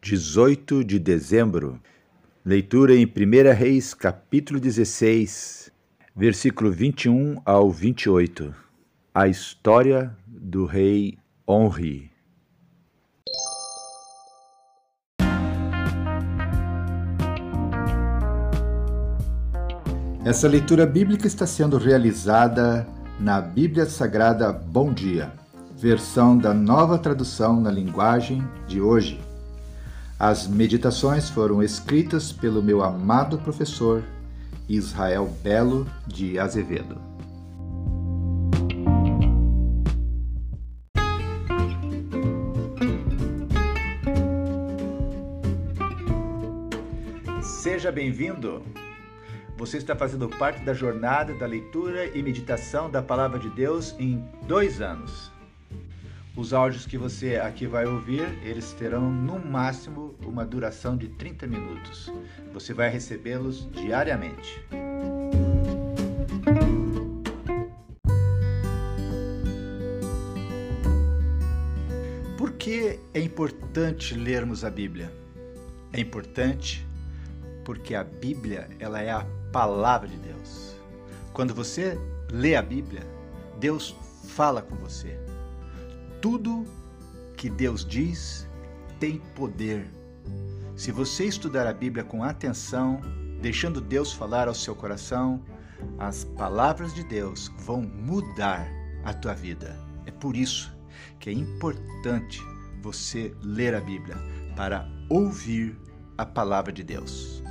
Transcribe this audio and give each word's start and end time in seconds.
18 0.00 0.84
de 0.84 0.98
dezembro. 0.98 1.80
Leitura 2.44 2.94
em 2.94 3.04
1 3.04 3.52
Reis, 3.52 3.92
capítulo 3.92 4.60
16, 4.60 5.70
versículo 6.14 6.70
21 6.70 7.42
ao 7.44 7.70
28. 7.70 8.54
A 9.12 9.26
história 9.26 10.16
do 10.26 10.64
rei 10.64 11.18
Honri. 11.46 12.10
Essa 20.24 20.46
leitura 20.46 20.86
bíblica 20.86 21.26
está 21.26 21.46
sendo 21.46 21.76
realizada 21.76 22.86
na 23.18 23.40
Bíblia 23.40 23.86
Sagrada 23.86 24.52
Bom 24.52 24.92
Dia, 24.92 25.32
versão 25.76 26.38
da 26.38 26.54
nova 26.54 26.98
tradução 26.98 27.60
na 27.60 27.70
linguagem 27.70 28.46
de 28.66 28.80
hoje 28.80 29.27
as 30.18 30.48
meditações 30.48 31.30
foram 31.30 31.62
escritas 31.62 32.32
pelo 32.32 32.60
meu 32.60 32.82
amado 32.82 33.38
professor 33.38 34.02
Israel 34.68 35.32
Belo 35.42 35.86
de 36.08 36.38
Azevedo. 36.38 37.00
Seja 47.40 47.92
bem-vindo! 47.92 48.62
Você 49.56 49.76
está 49.76 49.94
fazendo 49.94 50.28
parte 50.28 50.64
da 50.64 50.74
jornada 50.74 51.32
da 51.34 51.46
leitura 51.46 52.06
e 52.06 52.22
meditação 52.22 52.90
da 52.90 53.02
Palavra 53.02 53.38
de 53.38 53.50
Deus 53.50 53.94
em 53.98 54.24
dois 54.48 54.80
anos. 54.80 55.37
Os 56.38 56.52
áudios 56.52 56.86
que 56.86 56.96
você 56.96 57.34
aqui 57.34 57.66
vai 57.66 57.84
ouvir, 57.84 58.22
eles 58.44 58.72
terão 58.72 59.10
no 59.10 59.40
máximo 59.40 60.14
uma 60.24 60.46
duração 60.46 60.96
de 60.96 61.08
30 61.08 61.48
minutos. 61.48 62.12
Você 62.54 62.72
vai 62.72 62.88
recebê-los 62.88 63.68
diariamente. 63.72 64.64
Por 72.36 72.52
que 72.52 73.00
é 73.12 73.20
importante 73.20 74.14
lermos 74.14 74.64
a 74.64 74.70
Bíblia? 74.70 75.12
É 75.92 75.98
importante 75.98 76.86
porque 77.64 77.96
a 77.96 78.04
Bíblia, 78.04 78.68
ela 78.78 79.02
é 79.02 79.10
a 79.10 79.26
palavra 79.52 80.06
de 80.06 80.16
Deus. 80.18 80.76
Quando 81.32 81.52
você 81.52 81.98
lê 82.30 82.54
a 82.54 82.62
Bíblia, 82.62 83.02
Deus 83.58 83.96
fala 84.22 84.62
com 84.62 84.76
você. 84.76 85.18
Tudo 86.20 86.64
que 87.36 87.48
Deus 87.48 87.84
diz 87.84 88.48
tem 88.98 89.18
poder. 89.36 89.88
Se 90.76 90.90
você 90.90 91.24
estudar 91.24 91.66
a 91.66 91.72
Bíblia 91.72 92.02
com 92.02 92.24
atenção, 92.24 93.00
deixando 93.40 93.80
Deus 93.80 94.12
falar 94.12 94.48
ao 94.48 94.54
seu 94.54 94.74
coração, 94.74 95.40
as 95.96 96.24
palavras 96.24 96.92
de 96.92 97.04
Deus 97.04 97.52
vão 97.58 97.82
mudar 97.82 98.68
a 99.04 99.14
tua 99.14 99.32
vida. 99.32 99.78
É 100.06 100.10
por 100.10 100.36
isso 100.36 100.76
que 101.20 101.30
é 101.30 101.32
importante 101.32 102.42
você 102.82 103.32
ler 103.40 103.74
a 103.74 103.80
Bíblia 103.80 104.16
para 104.56 104.88
ouvir 105.08 105.78
a 106.16 106.26
palavra 106.26 106.72
de 106.72 106.82
Deus. 106.82 107.42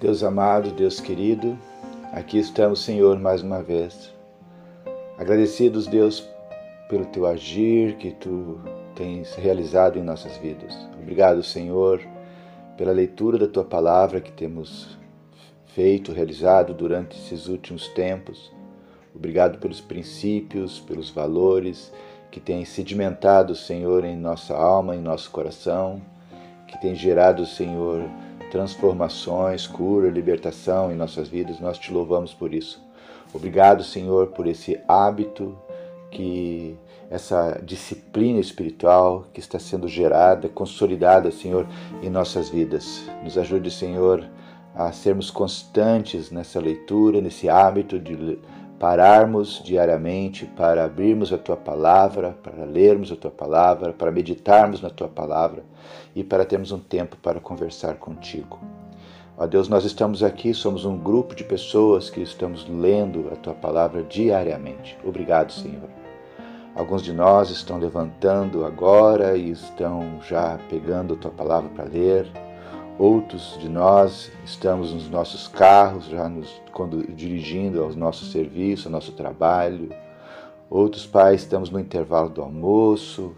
Deus 0.00 0.22
amado, 0.22 0.70
Deus 0.70 1.00
querido, 1.00 1.58
aqui 2.12 2.38
estamos, 2.38 2.84
Senhor, 2.84 3.18
mais 3.18 3.42
uma 3.42 3.60
vez. 3.60 4.14
Agradecidos, 5.18 5.88
Deus, 5.88 6.24
pelo 6.88 7.04
teu 7.06 7.26
agir 7.26 7.96
que 7.96 8.12
tu 8.12 8.60
tens 8.94 9.34
realizado 9.34 9.98
em 9.98 10.04
nossas 10.04 10.36
vidas. 10.36 10.72
Obrigado, 11.02 11.42
Senhor, 11.42 12.00
pela 12.76 12.92
leitura 12.92 13.38
da 13.38 13.48
tua 13.48 13.64
palavra 13.64 14.20
que 14.20 14.30
temos 14.30 14.96
feito, 15.66 16.12
realizado 16.12 16.72
durante 16.72 17.18
esses 17.18 17.48
últimos 17.48 17.88
tempos. 17.88 18.52
Obrigado 19.12 19.58
pelos 19.58 19.80
princípios, 19.80 20.78
pelos 20.78 21.10
valores 21.10 21.92
que 22.30 22.38
têm 22.38 22.64
sedimentado, 22.64 23.52
Senhor, 23.56 24.04
em 24.04 24.16
nossa 24.16 24.56
alma, 24.56 24.94
em 24.94 25.00
nosso 25.00 25.28
coração, 25.32 26.00
que 26.68 26.80
tem 26.80 26.94
gerado, 26.94 27.44
Senhor, 27.44 28.08
transformações, 28.50 29.66
cura, 29.66 30.10
libertação 30.10 30.90
em 30.92 30.96
nossas 30.96 31.28
vidas. 31.28 31.60
Nós 31.60 31.78
te 31.78 31.92
louvamos 31.92 32.34
por 32.34 32.54
isso. 32.54 32.82
Obrigado, 33.32 33.84
Senhor, 33.84 34.28
por 34.28 34.46
esse 34.46 34.80
hábito 34.88 35.56
que 36.10 36.76
essa 37.10 37.60
disciplina 37.62 38.38
espiritual 38.38 39.26
que 39.32 39.40
está 39.40 39.58
sendo 39.58 39.88
gerada, 39.88 40.48
consolidada, 40.48 41.30
Senhor, 41.30 41.66
em 42.02 42.10
nossas 42.10 42.48
vidas. 42.48 43.04
Nos 43.22 43.38
ajude, 43.38 43.70
Senhor, 43.70 44.24
a 44.74 44.92
sermos 44.92 45.30
constantes 45.30 46.30
nessa 46.30 46.60
leitura, 46.60 47.20
nesse 47.20 47.48
hábito 47.48 47.98
de 47.98 48.38
pararmos 48.78 49.60
diariamente 49.64 50.46
para 50.46 50.84
abrirmos 50.84 51.32
a 51.32 51.38
tua 51.38 51.56
palavra, 51.56 52.36
para 52.42 52.64
lermos 52.64 53.10
a 53.10 53.16
tua 53.16 53.30
palavra, 53.30 53.92
para 53.92 54.12
meditarmos 54.12 54.80
na 54.80 54.90
tua 54.90 55.08
palavra 55.08 55.64
e 56.14 56.22
para 56.22 56.44
termos 56.44 56.70
um 56.70 56.78
tempo 56.78 57.16
para 57.16 57.40
conversar 57.40 57.96
contigo. 57.96 58.58
Ó 59.36 59.46
Deus, 59.46 59.68
nós 59.68 59.84
estamos 59.84 60.22
aqui, 60.22 60.52
somos 60.52 60.84
um 60.84 60.96
grupo 60.96 61.34
de 61.34 61.44
pessoas 61.44 62.10
que 62.10 62.20
estamos 62.20 62.68
lendo 62.68 63.28
a 63.32 63.36
tua 63.36 63.54
palavra 63.54 64.02
diariamente. 64.02 64.98
Obrigado, 65.04 65.52
Senhor. 65.52 65.88
Alguns 66.74 67.02
de 67.02 67.12
nós 67.12 67.50
estão 67.50 67.78
levantando 67.78 68.64
agora 68.64 69.36
e 69.36 69.50
estão 69.50 70.20
já 70.28 70.58
pegando 70.68 71.14
a 71.14 71.16
tua 71.16 71.30
palavra 71.30 71.68
para 71.70 71.84
ler. 71.84 72.26
Outros 72.98 73.56
de 73.60 73.68
nós 73.68 74.28
estamos 74.44 74.92
nos 74.92 75.08
nossos 75.08 75.46
carros, 75.46 76.06
já 76.06 76.28
nos 76.28 76.60
quando, 76.72 77.06
dirigindo 77.14 77.80
ao 77.80 77.94
nosso 77.94 78.24
serviço, 78.24 78.88
ao 78.88 78.92
nosso 78.92 79.12
trabalho. 79.12 79.90
Outros 80.68 81.06
pais 81.06 81.42
estamos 81.42 81.70
no 81.70 81.78
intervalo 81.78 82.28
do 82.28 82.42
almoço. 82.42 83.36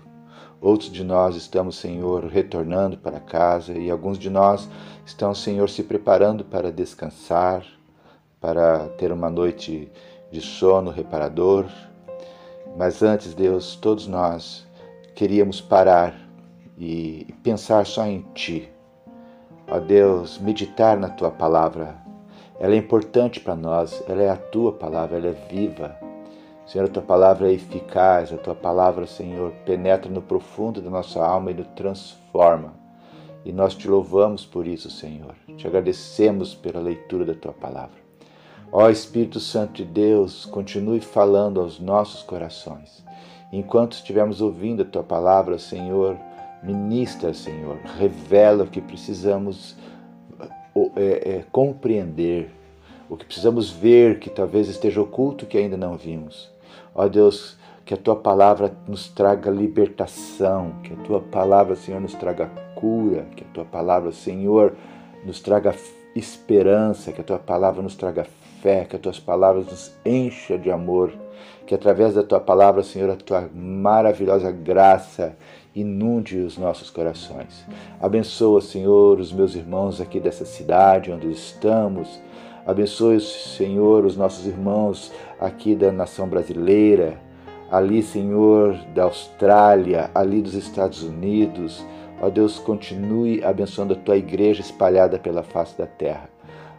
Outros 0.63 0.91
de 0.91 1.05
nós 1.05 1.37
estamos, 1.37 1.77
Senhor, 1.77 2.25
retornando 2.25 2.97
para 2.97 3.21
casa 3.21 3.75
e 3.75 3.91
alguns 3.91 4.19
de 4.19 4.31
nós 4.31 4.67
estão, 5.05 5.35
Senhor, 5.35 5.69
se 5.69 5.83
preparando 5.83 6.43
para 6.43 6.73
descansar, 6.73 7.63
para 8.41 8.89
ter 8.97 9.13
uma 9.13 9.29
noite 9.29 9.93
de 10.33 10.41
sono 10.41 10.91
reparador. 10.91 11.67
Mas 12.79 13.03
antes, 13.03 13.35
Deus, 13.35 13.77
todos 13.77 14.07
nós 14.07 14.67
queríamos 15.15 15.61
parar 15.61 16.19
e 16.79 17.27
pensar 17.43 17.85
só 17.85 18.07
em 18.07 18.23
Ti 18.35 18.80
Ó 19.73 19.79
Deus, 19.79 20.37
meditar 20.39 20.99
na 20.99 21.09
tua 21.09 21.31
palavra. 21.31 21.95
Ela 22.59 22.75
é 22.75 22.77
importante 22.77 23.39
para 23.39 23.55
nós, 23.55 24.03
ela 24.09 24.21
é 24.21 24.29
a 24.29 24.37
tua 24.37 24.73
palavra, 24.73 25.17
ela 25.17 25.29
é 25.29 25.49
viva. 25.49 25.97
Senhor, 26.67 26.87
a 26.87 26.91
tua 26.91 27.05
palavra 27.05 27.49
é 27.49 27.55
eficaz, 27.55 28.33
a 28.33 28.37
tua 28.37 28.55
palavra, 28.57 29.07
Senhor, 29.07 29.53
penetra 29.65 30.11
no 30.11 30.21
profundo 30.21 30.81
da 30.81 30.91
nossa 30.91 31.25
alma 31.25 31.53
e 31.53 31.55
nos 31.55 31.69
transforma. 31.69 32.75
E 33.45 33.53
nós 33.53 33.77
te 33.77 33.87
louvamos 33.87 34.45
por 34.45 34.67
isso, 34.67 34.91
Senhor. 34.91 35.37
Te 35.57 35.69
agradecemos 35.69 36.53
pela 36.53 36.81
leitura 36.81 37.25
da 37.25 37.35
tua 37.35 37.53
palavra. 37.53 38.01
Ó 38.73 38.91
Espírito 38.91 39.39
Santo 39.39 39.75
de 39.75 39.85
Deus, 39.85 40.47
continue 40.47 41.01
falando 41.01 41.61
aos 41.61 41.79
nossos 41.79 42.25
corações. 42.25 43.05
Enquanto 43.53 43.93
estivermos 43.93 44.41
ouvindo 44.41 44.83
a 44.83 44.85
tua 44.85 45.05
palavra, 45.05 45.59
Senhor, 45.59 46.17
Ministra, 46.63 47.33
Senhor, 47.33 47.79
revela 47.99 48.65
o 48.65 48.67
que 48.67 48.81
precisamos 48.81 49.77
é, 50.97 51.37
é, 51.37 51.45
compreender, 51.51 52.51
o 53.09 53.17
que 53.17 53.25
precisamos 53.25 53.71
ver 53.71 54.19
que 54.19 54.31
talvez 54.31 54.69
esteja 54.69 55.01
oculto 55.01 55.47
que 55.47 55.59
ainda 55.59 55.77
não 55.77 55.97
vimos. 55.97 56.51
Ó 56.95 57.09
Deus, 57.09 57.57
que 57.85 57.95
a 57.95 57.97
tua 57.97 58.15
palavra 58.15 58.73
nos 58.87 59.09
traga 59.09 59.51
libertação, 59.51 60.75
que 60.83 60.93
a 60.93 60.97
tua 60.97 61.21
palavra, 61.21 61.75
Senhor, 61.75 62.01
nos 62.01 62.15
traga 62.15 62.51
cura, 62.75 63.27
que 63.37 63.43
a 63.43 63.49
tua 63.53 63.65
palavra, 63.65 64.13
Senhor, 64.13 64.75
nos 65.25 65.41
traga 65.41 65.75
esperança, 66.15 67.13
que 67.13 67.21
a 67.21 67.25
tua 67.25 67.39
palavra 67.39 67.83
nos 67.83 67.97
traga 67.97 68.27
fé, 68.61 68.85
que 68.85 68.97
as 68.97 69.03
tuas 69.03 69.19
palavras 69.19 69.67
nos 69.67 69.93
encha 70.05 70.59
de 70.59 70.71
amor, 70.71 71.13
que 71.67 71.75
através 71.75 72.15
da 72.15 72.23
tua 72.23 72.41
palavra, 72.41 72.83
Senhor, 72.83 73.11
a 73.11 73.17
tua 73.17 73.49
maravilhosa 73.55 74.51
graça 74.51 75.37
inunde 75.75 76.39
os 76.39 76.59
nossos 76.59 76.91
corações. 76.91 77.65
Abençoa, 78.01 78.61
Senhor, 78.61 79.19
os 79.21 79.33
meus 79.33 79.55
irmãos 79.55 80.01
aqui 80.01 80.19
dessa 80.19 80.45
cidade 80.45 81.13
onde 81.13 81.31
estamos. 81.31 82.21
Abençoe, 82.67 83.21
Senhor, 83.21 84.05
os 84.05 84.17
nossos 84.17 84.47
irmãos 84.47 85.13
aqui 85.41 85.75
da 85.75 85.91
nação 85.91 86.29
brasileira, 86.29 87.19
ali, 87.71 88.03
Senhor, 88.03 88.75
da 88.95 89.05
Austrália, 89.05 90.11
ali 90.15 90.43
dos 90.43 90.55
Estados 90.55 91.03
Unidos. 91.03 91.85
Ó 92.21 92.29
Deus, 92.29 92.59
continue 92.59 93.43
abençoando 93.43 93.95
a 93.95 93.97
tua 93.97 94.17
igreja 94.17 94.61
espalhada 94.61 95.19
pela 95.19 95.43
face 95.43 95.79
da 95.79 95.87
terra. 95.87 96.29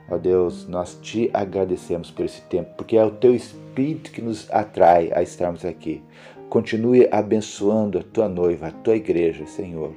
Ó 0.10 0.18
Deus, 0.18 0.68
nós 0.68 1.00
te 1.02 1.32
agradecemos 1.34 2.12
por 2.12 2.26
esse 2.26 2.42
tempo, 2.42 2.72
porque 2.76 2.98
é 2.98 3.04
o 3.04 3.12
teu 3.12 3.34
Espírito 3.34 4.12
que 4.12 4.22
nos 4.22 4.52
atrai 4.52 5.10
a 5.14 5.24
estarmos 5.24 5.64
aqui. 5.64 6.04
Continue 6.52 7.08
abençoando 7.10 7.98
a 7.98 8.04
tua 8.04 8.28
noiva, 8.28 8.68
a 8.68 8.72
tua 8.72 8.98
igreja, 8.98 9.46
Senhor. 9.46 9.94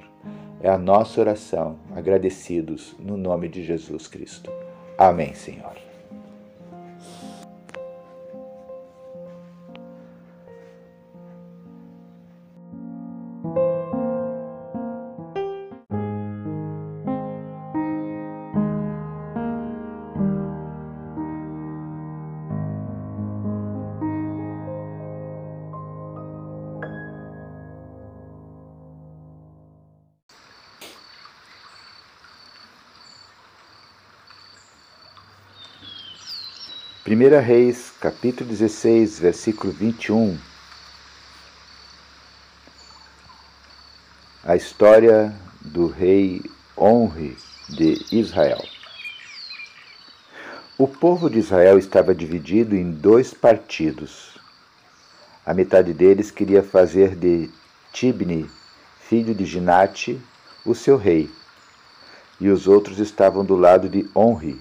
É 0.62 0.70
a 0.70 0.78
nossa 0.78 1.20
oração, 1.20 1.80
agradecidos 1.96 2.94
no 3.00 3.16
nome 3.16 3.48
de 3.48 3.64
Jesus 3.64 4.06
Cristo. 4.06 4.52
Amém, 4.96 5.34
Senhor. 5.34 5.74
Primeira 37.04 37.38
Reis, 37.38 37.92
capítulo 38.00 38.48
16, 38.48 39.18
versículo 39.18 39.70
21. 39.70 40.38
A 44.42 44.56
história 44.56 45.30
do 45.60 45.86
rei 45.86 46.40
Honre 46.74 47.36
de 47.68 48.06
Israel. 48.10 48.64
O 50.78 50.88
povo 50.88 51.28
de 51.28 51.40
Israel 51.40 51.76
estava 51.76 52.14
dividido 52.14 52.74
em 52.74 52.90
dois 52.90 53.34
partidos. 53.34 54.38
A 55.44 55.52
metade 55.52 55.92
deles 55.92 56.30
queria 56.30 56.62
fazer 56.62 57.14
de 57.14 57.50
Tibni, 57.92 58.50
filho 58.98 59.34
de 59.34 59.44
Ginate, 59.44 60.18
o 60.64 60.74
seu 60.74 60.96
rei, 60.96 61.30
e 62.40 62.48
os 62.48 62.66
outros 62.66 62.98
estavam 62.98 63.44
do 63.44 63.56
lado 63.56 63.90
de 63.90 64.08
Honre, 64.16 64.58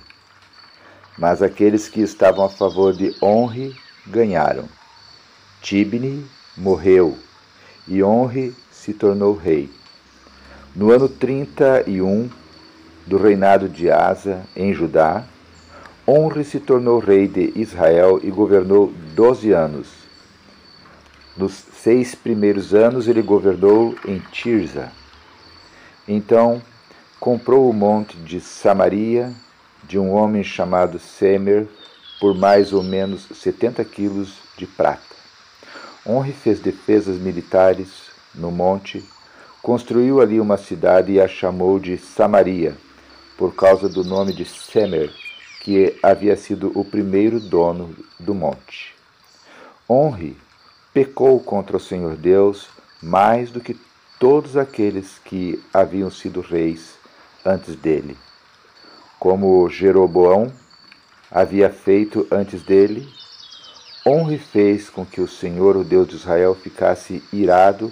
mas 1.17 1.41
aqueles 1.41 1.87
que 1.87 2.01
estavam 2.01 2.45
a 2.45 2.49
favor 2.49 2.93
de 2.93 3.15
Honre 3.21 3.75
ganharam. 4.07 4.65
Tibni 5.61 6.25
morreu 6.57 7.17
e 7.87 8.03
Honre 8.03 8.55
se 8.71 8.93
tornou 8.93 9.35
rei. 9.35 9.69
No 10.75 10.91
ano 10.91 11.07
31 11.07 12.29
do 13.05 13.17
reinado 13.17 13.69
de 13.69 13.91
Asa 13.91 14.43
em 14.55 14.73
Judá, 14.73 15.23
Honre 16.07 16.43
se 16.43 16.59
tornou 16.59 16.99
rei 16.99 17.27
de 17.27 17.53
Israel 17.55 18.19
e 18.21 18.29
governou 18.29 18.91
doze 19.15 19.51
anos. 19.51 19.87
Nos 21.37 21.53
seis 21.53 22.13
primeiros 22.13 22.73
anos 22.73 23.07
ele 23.07 23.21
governou 23.21 23.95
em 24.05 24.19
Tirza. 24.19 24.91
Então 26.07 26.61
comprou 27.19 27.69
o 27.69 27.73
monte 27.73 28.17
de 28.17 28.41
Samaria 28.41 29.33
de 29.87 29.99
um 29.99 30.11
homem 30.11 30.43
chamado 30.43 30.99
Semer 30.99 31.67
por 32.19 32.33
mais 32.33 32.71
ou 32.71 32.81
menos 32.81 33.27
70 33.33 33.83
quilos 33.85 34.35
de 34.57 34.65
prata. 34.65 35.01
Honre 36.05 36.31
fez 36.31 36.59
defesas 36.59 37.17
militares 37.17 37.89
no 38.33 38.51
monte, 38.51 39.03
construiu 39.61 40.21
ali 40.21 40.39
uma 40.39 40.57
cidade 40.57 41.11
e 41.11 41.21
a 41.21 41.27
chamou 41.27 41.79
de 41.79 41.97
Samaria, 41.97 42.77
por 43.37 43.53
causa 43.55 43.89
do 43.89 44.03
nome 44.03 44.33
de 44.33 44.45
Semer, 44.45 45.11
que 45.61 45.97
havia 46.01 46.35
sido 46.37 46.71
o 46.75 46.85
primeiro 46.85 47.39
dono 47.39 47.95
do 48.19 48.33
monte. 48.33 48.93
Honre 49.89 50.37
pecou 50.93 51.39
contra 51.39 51.77
o 51.77 51.79
Senhor 51.79 52.15
Deus 52.15 52.69
mais 53.01 53.51
do 53.51 53.59
que 53.59 53.77
todos 54.19 54.55
aqueles 54.55 55.19
que 55.25 55.61
haviam 55.73 56.09
sido 56.09 56.39
reis 56.39 56.93
antes 57.45 57.75
dele 57.75 58.15
como 59.23 59.69
Jeroboão 59.69 60.51
havia 61.31 61.69
feito 61.69 62.27
antes 62.29 62.61
dele, 62.61 63.07
honre 64.05 64.37
fez 64.37 64.89
com 64.89 65.05
que 65.05 65.21
o 65.21 65.29
Senhor, 65.29 65.77
o 65.77 65.83
Deus 65.85 66.09
de 66.09 66.15
Israel, 66.17 66.53
ficasse 66.53 67.23
irado 67.31 67.89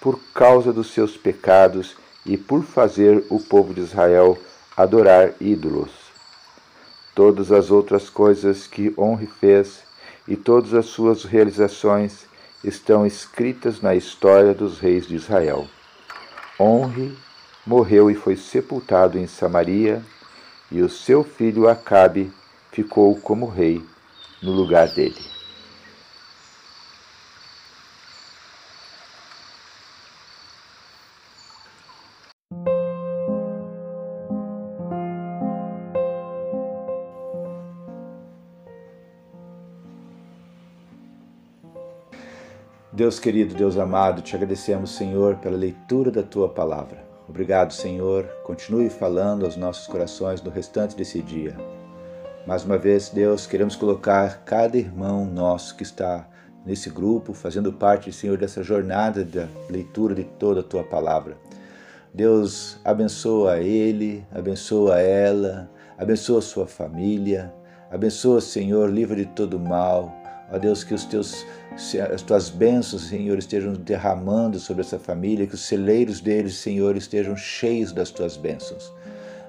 por 0.00 0.18
causa 0.34 0.72
dos 0.72 0.92
seus 0.92 1.16
pecados 1.16 1.94
e 2.26 2.36
por 2.36 2.64
fazer 2.64 3.24
o 3.30 3.38
povo 3.38 3.72
de 3.72 3.80
Israel 3.80 4.36
adorar 4.76 5.34
ídolos. 5.40 5.92
Todas 7.14 7.52
as 7.52 7.70
outras 7.70 8.10
coisas 8.10 8.66
que 8.66 8.92
Honre 8.98 9.28
fez 9.28 9.84
e 10.26 10.34
todas 10.34 10.74
as 10.74 10.86
suas 10.86 11.22
realizações 11.22 12.26
estão 12.64 13.06
escritas 13.06 13.80
na 13.80 13.94
história 13.94 14.52
dos 14.52 14.80
reis 14.80 15.06
de 15.06 15.14
Israel. 15.14 15.68
Honre 16.58 17.16
morreu 17.64 18.10
e 18.10 18.16
foi 18.16 18.34
sepultado 18.34 19.16
em 19.16 19.28
Samaria, 19.28 20.02
e 20.72 20.80
o 20.80 20.88
seu 20.88 21.22
filho 21.22 21.68
Acabe 21.68 22.32
ficou 22.70 23.14
como 23.20 23.46
rei 23.46 23.84
no 24.42 24.52
lugar 24.52 24.88
dele. 24.88 25.20
Deus 42.90 43.18
querido, 43.18 43.54
Deus 43.54 43.76
amado, 43.76 44.22
te 44.22 44.34
agradecemos, 44.34 44.94
Senhor, 44.94 45.36
pela 45.36 45.56
leitura 45.56 46.10
da 46.10 46.22
tua 46.22 46.48
palavra. 46.48 47.11
Obrigado, 47.32 47.72
Senhor. 47.72 48.26
Continue 48.44 48.90
falando 48.90 49.46
aos 49.46 49.56
nossos 49.56 49.86
corações 49.86 50.42
no 50.42 50.50
restante 50.50 50.94
desse 50.94 51.22
dia. 51.22 51.56
Mais 52.46 52.62
uma 52.62 52.76
vez, 52.76 53.08
Deus, 53.08 53.46
queremos 53.46 53.74
colocar 53.74 54.44
cada 54.44 54.76
irmão 54.76 55.24
nosso 55.24 55.74
que 55.74 55.82
está 55.82 56.28
nesse 56.66 56.90
grupo, 56.90 57.32
fazendo 57.32 57.72
parte, 57.72 58.12
Senhor, 58.12 58.36
dessa 58.36 58.62
jornada 58.62 59.24
da 59.24 59.48
leitura 59.70 60.14
de 60.14 60.24
toda 60.24 60.60
a 60.60 60.62
tua 60.62 60.84
palavra. 60.84 61.38
Deus, 62.12 62.78
abençoa 62.84 63.60
ele, 63.60 64.26
abençoa 64.30 65.00
ela, 65.00 65.70
abençoa 65.96 66.42
sua 66.42 66.66
família, 66.66 67.50
abençoa, 67.90 68.42
Senhor, 68.42 68.90
livre 68.90 69.24
de 69.24 69.32
todo 69.32 69.58
mal. 69.58 70.14
Ó 70.52 70.58
Deus, 70.58 70.84
que 70.84 70.92
os 70.92 71.04
teus 71.04 71.46
as 72.12 72.20
tuas 72.20 72.50
bênçãos, 72.50 73.08
Senhor, 73.08 73.38
estejam 73.38 73.72
derramando 73.72 74.58
sobre 74.58 74.82
essa 74.82 74.98
família, 74.98 75.46
que 75.46 75.54
os 75.54 75.64
celeiros 75.64 76.20
deles, 76.20 76.56
Senhor, 76.56 76.96
estejam 76.96 77.34
cheios 77.34 77.92
das 77.92 78.10
tuas 78.10 78.36
bênçãos. 78.36 78.92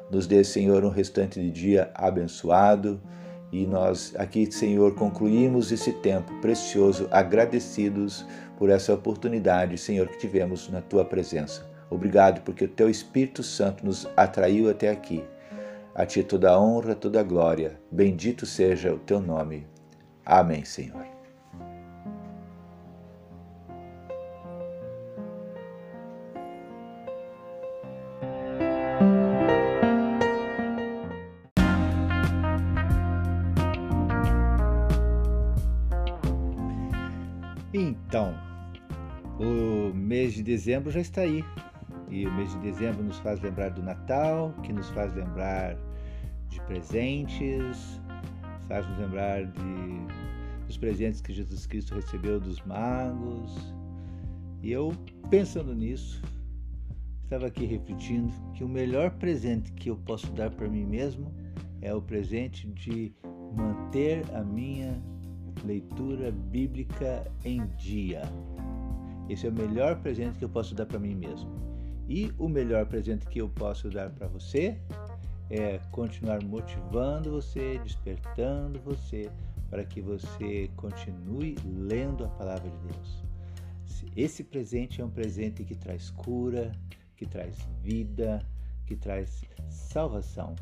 Nos 0.10 0.26
dê, 0.26 0.44
Senhor, 0.44 0.86
um 0.86 0.90
restante 0.90 1.42
de 1.42 1.52
dia 1.52 1.92
abençoado. 1.94 3.02
E 3.52 3.68
nós 3.68 4.14
aqui, 4.18 4.50
Senhor, 4.52 4.96
concluímos 4.96 5.72
esse 5.72 5.92
tempo 5.92 6.34
precioso, 6.40 7.08
agradecidos 7.12 8.26
por 8.58 8.70
essa 8.70 8.94
oportunidade, 8.94 9.78
Senhor, 9.78 10.08
que 10.08 10.18
tivemos 10.18 10.70
na 10.70 10.82
tua 10.82 11.04
presença. 11.04 11.66
Obrigado 11.90 12.42
porque 12.42 12.64
o 12.64 12.70
teu 12.70 12.90
Espírito 12.90 13.44
Santo 13.44 13.86
nos 13.86 14.08
atraiu 14.16 14.70
até 14.70 14.90
aqui. 14.90 15.24
A 15.94 16.06
ti 16.06 16.24
toda 16.24 16.52
a 16.52 16.60
honra, 16.60 16.96
toda 16.96 17.20
a 17.20 17.24
glória. 17.24 17.80
Bendito 17.92 18.46
seja 18.46 18.94
o 18.94 18.98
teu 18.98 19.20
nome. 19.20 19.68
Amém, 20.26 20.64
Senhor. 20.64 21.06
Então, 37.74 38.36
o 39.40 39.92
mês 39.94 40.34
de 40.34 40.44
dezembro 40.44 40.92
já 40.92 41.02
está 41.02 41.22
aí. 41.22 41.44
E 42.10 42.28
o 42.28 42.32
mês 42.32 42.52
de 42.52 42.60
dezembro 42.60 43.04
nos 43.04 43.18
faz 43.20 43.42
lembrar 43.42 43.72
do 43.72 43.82
Natal, 43.82 44.54
que 44.62 44.72
nos 44.72 44.88
faz 44.92 45.12
lembrar 45.14 45.76
de 46.48 46.62
presentes, 46.62 48.00
faz 48.68 48.88
nos 48.88 48.98
lembrar 48.98 49.46
de, 49.46 50.68
dos 50.68 50.78
presentes 50.78 51.22
que 51.22 51.34
Jesus 51.34 51.66
Cristo 51.66 51.96
recebeu 51.96 52.40
dos 52.40 52.62
magos. 52.62 53.74
E 54.62 54.72
eu, 54.72 54.94
pensando 55.30 55.74
nisso, 55.76 56.22
estava 57.24 57.48
aqui 57.48 57.66
refletindo 57.66 58.32
que 58.54 58.64
o 58.64 58.70
melhor 58.70 59.12
presente 59.12 59.72
que 59.74 59.90
eu 59.90 59.98
posso 59.98 60.32
dar 60.34 60.52
para 60.52 60.68
mim 60.68 60.86
mesmo 60.86 61.34
é 61.82 61.94
o 61.94 62.02
presente 62.02 62.68
de 62.68 63.14
manter 63.56 64.24
a 64.34 64.44
minha 64.44 65.02
leitura 65.66 66.32
bíblica 66.32 67.30
em 67.44 67.66
dia. 67.78 68.22
Esse 69.30 69.48
é 69.48 69.50
o 69.50 69.54
melhor 69.54 70.00
presente 70.02 70.38
que 70.38 70.46
eu 70.46 70.50
posso 70.50 70.76
dar 70.76 70.86
para 70.86 71.00
mim 71.00 71.16
mesmo. 71.16 71.50
E 72.08 72.32
o 72.38 72.50
melhor 72.50 72.86
presente 72.86 73.26
que 73.28 73.40
eu 73.40 73.50
posso 73.50 73.90
dar 73.90 74.10
para 74.10 74.28
você 74.28 74.80
é 75.50 75.80
continuar 75.92 76.44
motivando 76.44 77.32
você, 77.32 77.80
despertando 77.80 78.80
você 78.82 79.30
para 79.70 79.84
que 79.84 80.02
você 80.02 80.70
continue 80.76 81.56
lendo 81.66 82.26
a 82.26 82.30
palavra 82.30 82.70
de 82.70 82.78
Deus. 82.94 83.24
Esse 84.16 84.44
presente 84.44 85.02
é 85.02 85.06
um 85.06 85.10
presente 85.10 85.64
que 85.64 85.76
traz 85.76 86.12
cura, 86.12 86.72
que 87.16 87.26
traz 87.26 87.58
vida, 87.82 88.46
que 88.86 88.96
traz 88.96 89.44
salvação, 89.70 90.56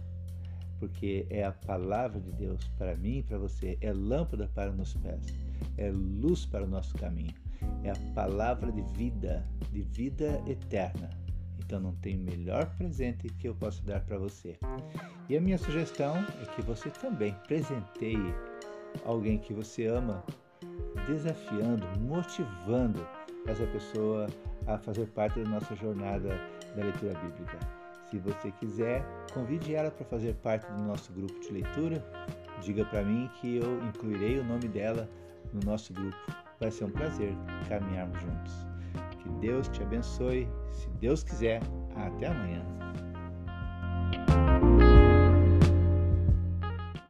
porque 0.80 1.26
é 1.30 1.44
a 1.44 1.52
palavra 1.52 2.20
de 2.20 2.32
Deus 2.32 2.68
para 2.78 2.96
mim 2.96 3.18
e 3.18 3.24
para 3.24 3.38
você, 3.38 3.78
é 3.82 3.92
lâmpada 3.92 4.50
para 4.54 4.72
os 4.72 4.78
nossos 4.78 5.02
pés, 5.02 5.26
é 5.78 5.92
luz 5.92 6.46
para 6.46 6.64
o 6.64 6.68
nosso 6.68 6.96
caminho, 6.96 7.34
é 7.84 7.92
a 7.92 8.14
palavra 8.14 8.72
de 8.72 8.82
vida, 8.94 9.46
de 9.72 9.82
vida 9.82 10.42
eterna. 10.48 11.10
Então 11.66 11.80
não 11.80 11.96
tem 11.96 12.18
melhor 12.18 12.66
presente 12.78 13.30
que 13.30 13.48
eu 13.48 13.56
possa 13.56 13.82
dar 13.84 14.02
para 14.02 14.18
você. 14.18 14.58
E 15.30 15.38
a 15.38 15.42
minha 15.42 15.58
sugestão 15.58 16.16
é 16.18 16.46
que 16.56 16.62
você 16.62 16.90
também 16.90 17.34
presenteie 17.48 18.34
alguém 19.06 19.38
que 19.38 19.54
você 19.54 19.86
ama, 19.86 20.24
desafiando, 21.08 21.88
motivando 22.00 23.08
essa 23.48 23.66
pessoa 23.68 24.28
a 24.68 24.78
fazer 24.78 25.08
parte 25.08 25.42
da 25.42 25.50
nossa 25.50 25.76
jornada 25.76 26.30
da 26.76 26.84
leitura 26.84 27.14
bíblica. 27.20 27.60
Se 28.10 28.18
você 28.18 28.52
quiser, 28.52 29.06
convide 29.34 29.74
ela 29.74 29.90
para 29.90 30.06
fazer 30.06 30.36
parte 30.36 30.70
do 30.74 30.84
nosso 30.84 31.14
grupo 31.14 31.40
de 31.40 31.52
leitura. 31.52 32.06
Diga 32.62 32.84
para 32.86 33.04
mim 33.04 33.30
que 33.40 33.58
eu 33.58 33.82
incluirei 33.88 34.40
o 34.40 34.44
nome 34.44 34.68
dela 34.68 35.10
no 35.54 35.62
nosso 35.62 35.94
grupo. 35.94 36.18
Vai 36.60 36.70
ser 36.70 36.86
um 36.86 36.92
prazer 36.92 37.34
caminharmos 37.70 38.20
juntos. 38.22 38.71
Que 39.22 39.30
Deus 39.40 39.68
te 39.70 39.84
abençoe. 39.84 40.48
Se 40.72 40.90
Deus 41.00 41.24
quiser, 41.24 41.62
até 41.96 42.28
amanhã. 42.28 42.66